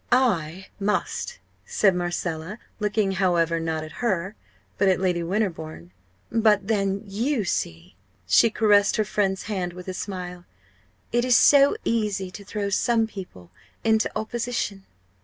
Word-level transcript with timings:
"I 0.11 0.65
must," 0.79 1.37
said 1.63 1.93
Marcella, 1.93 2.57
looking, 2.79 3.11
however, 3.11 3.59
not 3.59 3.83
at 3.83 3.91
her, 4.01 4.35
but 4.79 4.87
at 4.87 4.99
Lady 4.99 5.21
Winterbourne. 5.21 5.91
"But 6.31 6.67
then, 6.67 7.03
you 7.05 7.43
see," 7.45 7.95
she 8.25 8.49
caressed 8.49 8.95
her 8.97 9.05
friend's 9.05 9.43
hand 9.43 9.73
with 9.73 9.87
a 9.87 9.93
smile 9.93 10.45
"it 11.11 11.23
is 11.23 11.37
so 11.37 11.75
easy 11.85 12.31
to 12.31 12.43
throw 12.43 12.69
some 12.69 13.05
people 13.05 13.51
into 13.83 14.09
opposition!" 14.17 14.87